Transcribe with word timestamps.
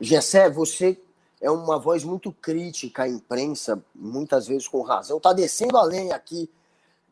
Gessé, 0.00 0.48
você 0.48 0.98
é 1.40 1.50
uma 1.50 1.78
voz 1.78 2.04
muito 2.04 2.32
crítica 2.32 3.02
à 3.02 3.08
imprensa, 3.08 3.82
muitas 3.94 4.46
vezes 4.46 4.66
com 4.66 4.82
razão. 4.82 5.18
Está 5.18 5.32
descendo 5.32 5.76
a 5.76 5.84
aqui 6.14 6.48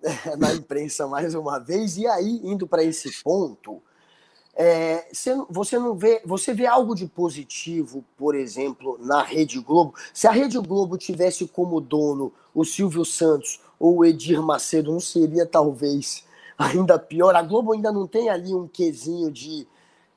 na 0.39 0.55
imprensa 0.55 1.07
mais 1.07 1.35
uma 1.35 1.59
vez. 1.59 1.97
E 1.97 2.07
aí, 2.07 2.41
indo 2.43 2.67
para 2.67 2.83
esse 2.83 3.23
ponto, 3.23 3.83
é, 4.55 5.07
você 5.49 5.79
não 5.79 5.95
vê, 5.95 6.23
você 6.25 6.53
vê 6.53 6.67
algo 6.67 6.95
de 6.95 7.07
positivo, 7.07 8.05
por 8.17 8.35
exemplo, 8.35 8.99
na 9.01 9.23
Rede 9.23 9.61
Globo? 9.61 9.95
Se 10.13 10.27
a 10.27 10.33
Rede 10.33 10.59
Globo 10.59 10.99
tivesse 10.99 11.47
como 11.47 11.81
dono 11.81 12.33
o 12.55 12.65
Silvio 12.65 13.05
Santos 13.05 13.61
ou 13.79 13.99
o 13.99 14.05
Edir 14.05 14.43
Macedo, 14.43 14.91
não 14.91 15.01
seria 15.01 15.47
talvez 15.47 16.25
ainda 16.59 16.99
pior? 16.99 17.37
A 17.37 17.43
Globo 17.43 17.73
ainda 17.73 17.93
não 17.93 18.07
tem 18.07 18.29
ali 18.29 18.53
um 18.55 18.67
quesinho 18.67 19.31
de 19.31 19.67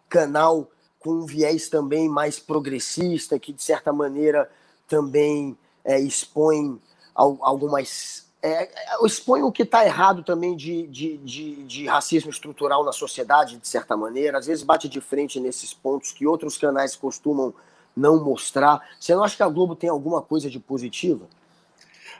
canal 0.09 0.67
com 1.01 1.11
um 1.11 1.25
viés 1.25 1.67
também 1.67 2.07
mais 2.07 2.39
progressista, 2.39 3.37
que 3.37 3.51
de 3.51 3.61
certa 3.61 3.91
maneira 3.91 4.49
também 4.87 5.57
é, 5.83 5.99
expõe 5.99 6.79
algumas 7.13 8.29
é, 8.43 8.69
expõe 9.03 9.43
o 9.43 9.51
que 9.51 9.61
está 9.63 9.85
errado 9.85 10.23
também 10.23 10.55
de, 10.55 10.87
de, 10.87 11.17
de, 11.17 11.63
de, 11.63 11.85
racismo 11.85 12.31
estrutural 12.31 12.83
na 12.83 12.91
sociedade, 12.91 13.57
de 13.57 13.67
certa 13.67 13.95
maneira, 13.95 14.39
às 14.39 14.47
vezes 14.47 14.63
bate 14.63 14.89
de 14.89 14.99
frente 14.99 15.39
nesses 15.39 15.73
pontos 15.73 16.11
que 16.11 16.25
outros 16.25 16.57
canais 16.57 16.95
costumam 16.95 17.53
não 17.95 18.23
mostrar. 18.23 18.81
Você 18.99 19.13
não 19.13 19.23
acha 19.23 19.38
que 19.38 19.43
a 19.43 19.49
Globo 19.49 19.75
tem 19.75 19.89
alguma 19.89 20.21
coisa 20.23 20.49
de 20.49 20.59
positiva? 20.59 21.27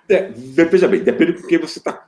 É, 0.07 0.27
veja 0.29 0.88
bem, 0.88 1.04
depende 1.04 1.34
do 1.34 1.48
que 1.48 1.57
você 1.57 1.79
está 1.79 2.05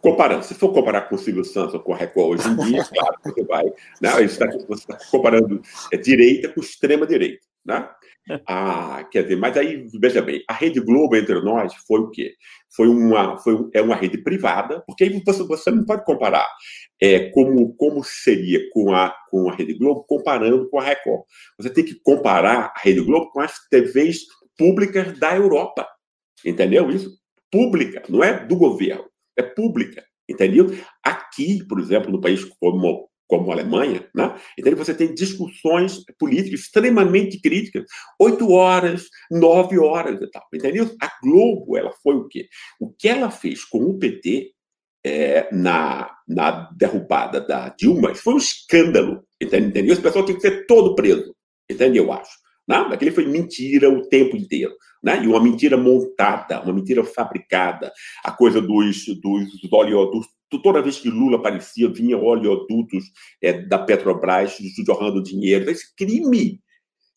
comparando. 0.00 0.44
Se 0.44 0.54
for 0.54 0.72
comparar 0.72 1.02
com 1.02 1.14
o 1.14 1.18
Silvio 1.18 1.44
Santos 1.44 1.74
ou 1.74 1.80
com 1.80 1.92
a 1.92 1.96
Record 1.96 2.40
hoje 2.40 2.48
em 2.48 2.56
dia, 2.56 2.84
claro 2.92 3.16
que 3.22 3.30
você 3.30 3.44
vai. 3.44 3.64
Né? 4.00 4.10
Você 4.10 4.24
está 4.24 4.46
tá 4.48 5.04
comparando 5.10 5.60
é, 5.92 5.96
direita 5.96 6.48
com 6.48 6.60
extrema 6.60 7.06
direita. 7.06 7.46
Né? 7.64 7.88
Ah, 8.46 9.06
quer 9.10 9.24
dizer, 9.24 9.36
mas 9.36 9.56
aí, 9.56 9.86
veja 9.98 10.22
bem, 10.22 10.42
a 10.48 10.52
Rede 10.52 10.80
Globo 10.80 11.16
entre 11.16 11.40
nós 11.40 11.74
foi 11.86 12.00
o 12.00 12.10
quê? 12.10 12.34
Foi 12.74 12.88
uma, 12.88 13.38
foi, 13.38 13.68
é 13.74 13.82
uma 13.82 13.96
rede 13.96 14.18
privada, 14.18 14.82
porque 14.86 15.04
aí 15.04 15.22
você, 15.24 15.42
você 15.42 15.70
não 15.70 15.84
pode 15.84 16.04
comparar 16.04 16.46
é, 17.00 17.30
como, 17.30 17.74
como 17.74 18.04
seria 18.04 18.60
com 18.70 18.94
a, 18.94 19.12
com 19.30 19.50
a 19.50 19.54
Rede 19.54 19.74
Globo 19.74 20.04
comparando 20.04 20.68
com 20.68 20.78
a 20.78 20.84
Record. 20.84 21.22
Você 21.58 21.70
tem 21.70 21.84
que 21.84 21.94
comparar 22.02 22.72
a 22.76 22.80
Rede 22.80 23.00
Globo 23.00 23.30
com 23.30 23.40
as 23.40 23.58
TVs 23.68 24.20
públicas 24.56 25.18
da 25.18 25.34
Europa. 25.34 25.88
Entendeu 26.44 26.90
isso? 26.90 27.18
Pública, 27.50 28.02
não 28.08 28.22
é 28.22 28.46
do 28.46 28.56
governo, 28.56 29.09
é 29.40 29.42
pública. 29.42 30.04
Entendeu? 30.28 30.66
Aqui, 31.02 31.64
por 31.66 31.80
exemplo, 31.80 32.10
no 32.10 32.20
país 32.20 32.44
como 32.60 33.10
como 33.30 33.52
a 33.52 33.54
Alemanha, 33.54 34.04
né? 34.12 34.36
então 34.58 34.74
você 34.74 34.92
tem 34.92 35.14
discussões 35.14 36.04
políticas 36.18 36.62
extremamente 36.62 37.40
críticas, 37.40 37.84
oito 38.18 38.50
horas, 38.50 39.06
nove 39.30 39.78
horas 39.78 40.20
e 40.20 40.28
tal, 40.28 40.42
entendeu? 40.52 40.90
A 41.00 41.08
Globo, 41.22 41.76
ela 41.76 41.92
foi 42.02 42.16
o 42.16 42.26
quê? 42.26 42.48
O 42.80 42.90
que 42.92 43.08
ela 43.08 43.30
fez 43.30 43.64
com 43.64 43.84
o 43.84 43.96
PT 44.00 44.50
é, 45.06 45.48
na, 45.54 46.10
na 46.26 46.70
derrubada 46.76 47.40
da 47.40 47.68
Dilma 47.68 48.16
foi 48.16 48.34
um 48.34 48.38
escândalo, 48.38 49.22
entendeu? 49.40 49.92
Esse 49.92 50.02
pessoal 50.02 50.24
tinha 50.24 50.36
que 50.36 50.42
ser 50.42 50.66
todo 50.66 50.96
preso, 50.96 51.32
entendeu? 51.70 52.06
Eu 52.06 52.12
acho. 52.12 52.36
Não, 52.70 52.88
né? 52.88 52.94
aquele 52.94 53.10
foi 53.10 53.26
mentira 53.26 53.90
o 53.90 54.08
tempo 54.08 54.36
inteiro. 54.36 54.72
Né? 55.02 55.24
E 55.24 55.26
uma 55.26 55.42
mentira 55.42 55.76
montada, 55.76 56.60
uma 56.62 56.72
mentira 56.72 57.02
fabricada. 57.02 57.92
A 58.24 58.30
coisa 58.30 58.60
dos, 58.60 59.06
dos 59.06 59.72
oleodutos 59.72 60.28
toda 60.62 60.82
vez 60.82 60.98
que 60.98 61.08
Lula 61.08 61.36
aparecia, 61.36 61.88
vinha 61.88 62.16
oleodutos 62.16 63.04
é, 63.40 63.52
da 63.52 63.78
Petrobras 63.78 64.56
jorrando 64.86 65.22
dinheiro. 65.22 65.68
Esse 65.68 65.94
crime. 65.96 66.60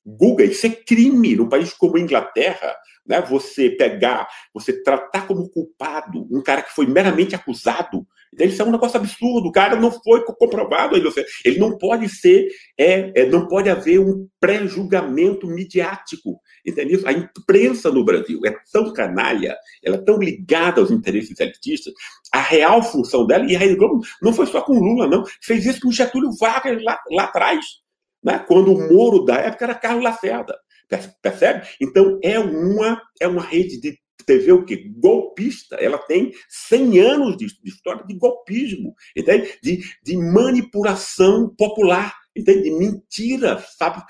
Guga, 0.05 0.43
isso 0.43 0.65
é 0.65 0.69
crime. 0.71 1.35
Num 1.35 1.49
país 1.49 1.71
como 1.71 1.97
a 1.97 1.99
Inglaterra, 1.99 2.75
né, 3.05 3.21
você 3.21 3.69
pegar, 3.69 4.27
você 4.53 4.83
tratar 4.83 5.27
como 5.27 5.49
culpado 5.49 6.27
um 6.31 6.41
cara 6.41 6.63
que 6.63 6.73
foi 6.73 6.87
meramente 6.87 7.35
acusado 7.35 7.97
então, 7.97 8.12
isso 8.39 8.61
é 8.61 8.65
um 8.65 8.71
negócio 8.71 8.97
absurdo. 8.97 9.47
O 9.47 9.51
cara 9.51 9.75
não 9.75 9.91
foi 9.91 10.23
comprovado 10.23 10.95
ainda. 10.95 11.09
Ele 11.43 11.59
não 11.59 11.77
pode 11.77 12.09
ser, 12.09 12.47
é, 12.77 13.11
é 13.21 13.25
não 13.25 13.47
pode 13.47 13.69
haver 13.69 13.99
um 13.99 14.27
pré-julgamento 14.39 15.47
midiático. 15.47 16.39
Entendeu? 16.65 17.01
A 17.05 17.11
imprensa 17.11 17.91
no 17.91 18.05
Brasil 18.05 18.39
é 18.45 18.55
tão 18.71 18.93
canalha, 18.93 19.57
ela 19.83 19.97
é 19.97 20.01
tão 20.01 20.17
ligada 20.17 20.79
aos 20.79 20.91
interesses 20.91 21.37
elitistas. 21.39 21.93
A 22.31 22.39
real 22.39 22.81
função 22.81 23.27
dela, 23.27 23.45
e 23.45 23.55
a 23.55 23.59
Rede 23.59 23.75
Globo 23.75 24.01
não 24.21 24.33
foi 24.33 24.45
só 24.47 24.61
com 24.61 24.73
Lula, 24.73 25.07
não. 25.07 25.23
Fez 25.41 25.65
isso 25.65 25.81
com 25.81 25.91
Getúlio 25.91 26.31
Vargas 26.39 26.81
lá, 26.83 26.99
lá 27.11 27.23
atrás. 27.25 27.65
Né? 28.23 28.39
Quando 28.47 28.73
o 28.73 28.93
Moro 28.93 29.25
da 29.25 29.35
época 29.35 29.65
era 29.65 29.75
Carlos 29.75 30.03
Lacerda. 30.03 30.57
Percebe? 31.21 31.67
Então, 31.81 32.19
é 32.21 32.39
uma, 32.39 33.01
é 33.19 33.27
uma 33.27 33.41
rede 33.41 33.79
de 33.79 33.97
TV 34.25 34.51
o 34.51 34.65
quê? 34.65 34.91
Golpista. 34.97 35.75
Ela 35.75 35.97
tem 35.97 36.31
100 36.49 36.99
anos 36.99 37.37
de, 37.37 37.47
de 37.47 37.69
história 37.69 38.05
de 38.05 38.13
golpismo, 38.15 38.93
entende? 39.15 39.57
De, 39.61 39.83
de 40.03 40.17
manipulação 40.17 41.53
popular. 41.55 42.13
Entende? 42.35 42.63
De 42.63 42.71
mentira 42.71 43.57
fab, 43.77 44.01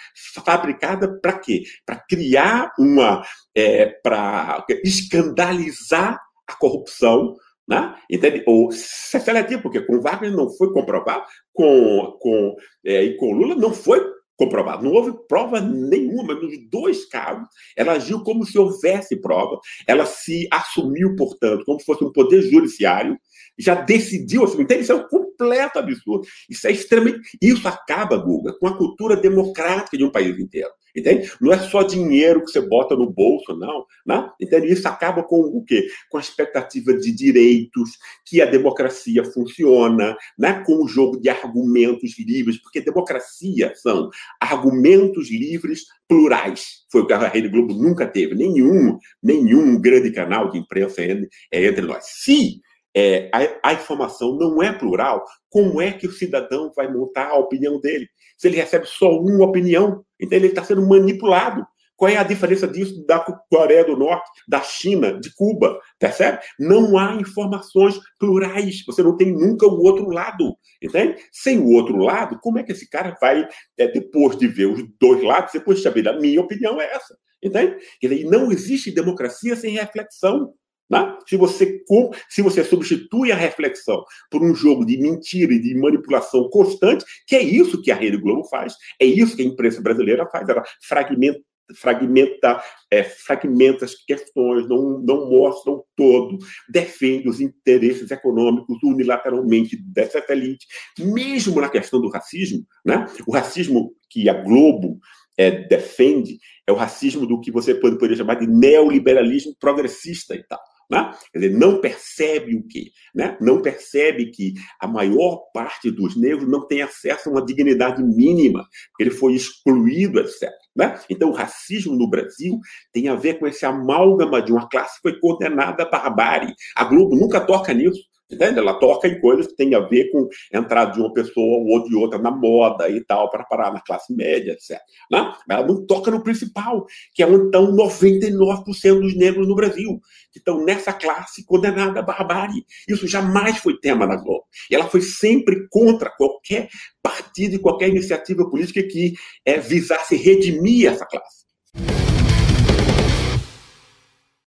fabricada 0.46 1.20
para 1.20 1.40
quê? 1.40 1.64
Para 1.86 1.98
criar 1.98 2.72
uma. 2.80 3.22
É, 3.56 3.88
para 4.02 4.66
escandalizar 4.84 6.20
a 6.48 6.56
corrupção, 6.56 7.36
né? 7.68 7.96
Entende? 8.10 8.44
Ou 8.46 8.72
seletivo, 8.72 9.64
porque 9.64 9.82
com 9.82 10.00
Wagner 10.00 10.32
não 10.32 10.50
foi 10.50 10.72
comprovado, 10.74 11.26
com, 11.54 12.18
com, 12.20 12.56
é, 12.86 13.04
e 13.04 13.18
com 13.18 13.34
Lula 13.34 13.56
não 13.56 13.74
foi 13.74 14.13
comprovado. 14.38 14.84
Não 14.84 14.92
houve 14.92 15.14
prova 15.28 15.60
nenhuma 15.60 16.34
nos 16.34 16.54
dois 16.70 17.06
casos. 17.06 17.48
Ela 17.76 17.94
agiu 17.94 18.24
como 18.24 18.46
se 18.46 18.58
houvesse 18.58 19.16
prova. 19.22 19.60
Ela 19.88 20.06
se 20.06 20.48
assumiu, 20.52 21.16
portanto, 21.16 21.64
como 21.66 21.80
se 21.80 21.86
fosse 21.86 22.04
um 22.04 22.12
poder 22.12 22.42
judiciário. 22.42 23.18
Já 23.58 23.76
decidiu 23.76 24.44
assim. 24.44 24.66
Isso 24.80 24.92
é 24.92 24.96
um 24.96 25.08
completo 25.44 25.80
absurdo. 25.80 26.26
Isso 26.50 26.68
é 26.68 26.72
extremamente. 26.72 27.38
Isso 27.42 27.68
acaba, 27.68 28.18
Guga, 28.18 28.54
com 28.60 28.68
a 28.68 28.78
cultura 28.78 29.16
democrática 29.16 29.98
de 29.98 30.04
um 30.04 30.12
país 30.12 30.38
inteiro. 30.40 30.70
Entende? 30.96 31.32
Não 31.42 31.52
é 31.52 31.58
só 31.58 31.82
dinheiro 31.82 32.46
que 32.46 32.52
você 32.52 32.62
bota 32.62 32.96
no 32.96 33.10
bolso, 33.10 33.56
não. 33.58 33.84
Né? 34.06 34.30
Entende? 34.40 34.72
Isso 34.72 34.88
acaba 34.88 35.24
com 35.24 35.40
o 35.40 35.66
quê? 35.66 35.88
Com 36.08 36.18
a 36.18 36.22
expectativa 36.22 36.94
de 36.94 37.12
direitos, 37.12 37.98
que 38.24 38.40
a 38.40 38.46
democracia 38.46 39.24
funciona, 39.26 40.16
né? 40.38 40.64
com 40.64 40.84
o 40.84 40.88
jogo 40.88 41.20
de 41.20 41.30
argumentos 41.30 42.16
livres, 42.20 42.62
porque 42.62 42.80
democracia 42.80 43.74
são 43.76 44.12
argumentos 44.40 45.32
livres 45.32 45.86
plurais. 46.08 46.84
Foi 46.92 47.02
o 47.02 47.08
que 47.08 47.14
a 47.14 47.28
Rede 47.28 47.50
Globo 47.50 47.74
nunca 47.74 48.06
teve. 48.06 48.36
Nenhum, 48.36 49.00
nenhum 49.22 49.82
grande 49.82 50.12
canal 50.12 50.52
de 50.52 50.60
imprensa 50.60 51.02
é 51.02 51.66
entre 51.66 51.82
nós. 51.82 52.06
Se 52.06 52.62
é, 52.96 53.30
a, 53.34 53.70
a, 53.70 53.74
informação 53.74 54.36
não 54.36 54.62
é 54.62 54.72
plural, 54.72 55.26
como 55.50 55.82
é 55.82 55.92
que 55.92 56.08
o 56.08 56.12
cidadão 56.12 56.72
vai 56.76 56.92
montar 56.92 57.30
a 57.30 57.38
opinião 57.38 57.80
dele? 57.80 58.08
Se 58.38 58.48
ele 58.48 58.58
recebe 58.58 58.86
só 58.86 59.12
uma 59.20 59.46
opinião, 59.46 60.04
então 60.20 60.38
ele 60.38 60.48
está 60.48 60.64
sendo 60.64 60.88
manipulado. 60.88 61.66
Qual 61.96 62.10
é 62.10 62.18
a 62.18 62.24
diferença 62.24 62.68
disso 62.68 63.06
da 63.06 63.20
Coreia 63.50 63.86
do 63.86 63.96
Norte, 63.96 64.30
da 64.48 64.62
China, 64.62 65.20
de 65.20 65.34
Cuba? 65.36 65.80
Percebe? 66.00 66.40
Não 66.60 66.98
há 66.98 67.16
informações 67.16 68.00
plurais. 68.20 68.84
Você 68.86 69.02
não 69.04 69.16
tem 69.16 69.32
nunca 69.32 69.66
o 69.68 69.82
outro 69.82 70.10
lado. 70.10 70.56
Entende? 70.82 71.16
Sem 71.32 71.60
o 71.60 71.70
outro 71.70 71.96
lado, 71.98 72.40
como 72.42 72.60
é 72.60 72.64
que 72.64 72.72
esse 72.72 72.90
cara 72.90 73.16
vai, 73.22 73.48
é, 73.78 73.88
depois 73.88 74.36
de 74.38 74.48
ver 74.48 74.66
os 74.66 74.84
dois 75.00 75.24
lados, 75.24 75.54
depois 75.54 75.78
de 75.78 75.84
saber, 75.84 76.08
a 76.10 76.20
minha 76.20 76.42
opinião 76.42 76.82
é 76.82 76.92
essa. 76.94 77.16
Entende? 77.42 77.78
Dizer, 78.02 78.24
não 78.26 78.52
existe 78.52 78.92
democracia 78.92 79.56
sem 79.56 79.74
reflexão. 79.74 80.54
Né? 80.90 81.18
Se, 81.28 81.38
você, 81.38 81.82
se 82.30 82.42
você 82.42 82.64
substitui 82.64 83.32
a 83.32 83.36
reflexão 83.36 84.04
por 84.30 84.44
um 84.44 84.54
jogo 84.54 84.86
de 84.86 84.98
mentira 84.98 85.54
e 85.54 85.60
de 85.60 85.76
manipulação 85.76 86.50
constante, 86.50 87.06
que 87.28 87.36
é 87.36 87.42
isso 87.42 87.82
que 87.82 87.92
a 87.92 87.96
Rede 87.96 88.18
Globo 88.18 88.44
faz, 88.46 88.76
é 89.00 89.06
isso 89.06 89.36
que 89.36 89.42
a 89.42 89.46
imprensa 89.46 89.82
brasileira 89.82 90.28
faz, 90.30 90.48
ela 90.48 90.64
fragmenta 90.88 91.42
fragmenta, 91.76 92.62
é, 92.92 93.04
fragmenta 93.04 93.86
as 93.86 93.96
questões, 93.96 94.68
não, 94.68 95.00
não 95.00 95.30
mostra 95.30 95.72
o 95.72 95.86
todo, 95.96 96.38
defende 96.70 97.30
os 97.30 97.40
interesses 97.40 98.12
econômicos 98.12 98.78
unilateralmente 98.84 99.78
dessa 99.78 100.24
elite. 100.30 100.68
Mesmo 101.00 101.62
na 101.62 101.70
questão 101.70 102.02
do 102.02 102.10
racismo, 102.10 102.66
né? 102.86 103.06
o 103.26 103.32
racismo 103.32 103.94
que 104.10 104.28
a 104.28 104.34
Globo 104.34 105.00
é, 105.38 105.52
defende 105.68 106.38
é 106.68 106.72
o 106.72 106.76
racismo 106.76 107.26
do 107.26 107.40
que 107.40 107.52
você 107.52 107.74
pode, 107.74 107.96
poderia 107.96 108.18
chamar 108.18 108.36
de 108.36 108.48
neoliberalismo 108.48 109.56
progressista 109.60 110.36
e 110.36 110.44
tal. 110.44 110.60
Né? 110.94 111.12
Quer 111.32 111.40
dizer, 111.40 111.58
não 111.58 111.82
percebe 111.82 112.56
o 112.56 112.68
quê? 112.68 112.92
Né? 113.16 113.36
Não 113.42 113.62
percebe 113.64 114.30
que 114.30 114.54
a 114.80 114.88
maior 114.88 115.50
parte 115.52 115.90
dos 115.90 116.16
negros 116.16 116.48
não 116.48 116.68
tem 116.68 116.84
acesso 116.84 117.28
a 117.28 117.32
uma 117.32 117.44
dignidade 117.44 118.04
mínima, 118.04 118.68
ele 119.00 119.10
foi 119.10 119.34
excluído, 119.34 120.20
etc. 120.20 120.50
Né? 120.76 121.00
Então, 121.10 121.30
o 121.30 121.34
racismo 121.34 121.96
no 121.96 122.08
Brasil 122.08 122.60
tem 122.92 123.08
a 123.08 123.16
ver 123.16 123.40
com 123.40 123.48
esse 123.48 123.66
amálgama 123.66 124.40
de 124.40 124.52
uma 124.52 124.70
classe 124.70 124.96
que 125.02 125.10
foi 125.10 125.20
condenada 125.20 125.82
à 125.82 125.90
barbárie. 125.90 126.54
A 126.76 126.84
Globo 126.84 127.16
nunca 127.16 127.42
toca 127.42 127.74
nisso. 127.74 128.13
Entende? 128.34 128.60
Ela 128.60 128.74
toca 128.74 129.08
em 129.08 129.20
coisas 129.20 129.48
que 129.48 129.56
têm 129.56 129.76
a 129.76 129.80
ver 129.80 130.12
com 130.12 130.28
a 130.54 130.58
entrada 130.58 130.94
de 130.94 131.00
uma 131.00 131.14
pessoa 131.14 131.64
ou 131.66 131.88
de 131.88 131.96
outra 131.96 132.20
na 132.20 132.32
moda 132.32 132.90
e 132.90 133.04
tal, 133.04 133.30
para 133.30 133.44
parar 133.44 133.72
na 133.72 133.82
classe 133.82 134.14
média, 134.14 134.52
etc. 134.52 134.80
Né? 135.12 135.34
Mas 135.48 135.58
ela 135.58 135.68
não 135.68 135.86
toca 135.86 136.12
no 136.12 136.24
principal, 136.24 136.86
que 137.14 137.24
é 137.24 137.28
onde 137.28 137.46
estão 137.46 137.76
99% 137.76 139.00
dos 139.00 139.16
negros 139.16 139.48
no 139.48 139.56
Brasil, 139.56 140.00
que 140.32 140.40
estão 140.40 140.64
nessa 140.64 140.94
classe 140.94 141.46
condenada 141.46 142.00
à 142.00 142.04
barbárie. 142.04 142.66
Isso 142.88 143.08
jamais 143.08 143.58
foi 143.58 143.80
tema 143.80 144.08
da 144.08 144.16
Globo. 144.16 144.44
E 144.70 144.76
ela 144.76 144.88
foi 144.88 145.02
sempre 145.02 145.68
contra 145.70 146.10
qualquer 146.10 146.70
partido 147.02 147.56
e 147.56 147.60
qualquer 147.60 147.90
iniciativa 147.90 148.50
política 148.50 148.82
que 148.84 149.14
é, 149.46 149.60
visasse 149.60 150.16
redimir 150.16 150.90
essa 150.90 151.06
classe. 151.06 151.44